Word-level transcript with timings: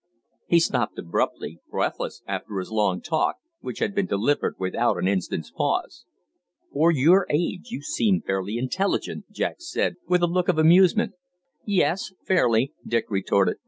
He 0.47 0.59
stopped 0.59 0.97
abruptly, 0.97 1.59
breathless 1.69 2.23
after 2.25 2.57
his 2.57 2.71
long 2.71 3.01
talk, 3.01 3.35
which 3.59 3.77
had 3.77 3.93
been 3.93 4.07
delivered 4.07 4.55
without 4.57 4.97
an 4.97 5.07
instant's 5.07 5.51
pause. 5.51 6.05
"For 6.73 6.91
your 6.91 7.27
age 7.29 7.69
you 7.69 7.83
seem 7.83 8.23
fairly 8.23 8.57
intelligent," 8.57 9.25
Jack 9.31 9.57
said, 9.59 9.97
with 10.07 10.23
a 10.23 10.27
look 10.27 10.49
of 10.49 10.57
amusement. 10.57 11.13
"Yes, 11.65 12.13
fairly," 12.25 12.73
Dick 12.83 13.11
retorted. 13.11 13.57